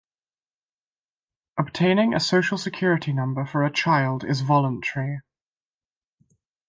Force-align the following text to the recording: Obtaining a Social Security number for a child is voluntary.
Obtaining 1.59 2.11
a 2.15 2.19
Social 2.19 2.57
Security 2.57 3.13
number 3.13 3.45
for 3.45 3.63
a 3.63 3.71
child 3.71 4.23
is 4.23 4.41
voluntary. 4.41 5.19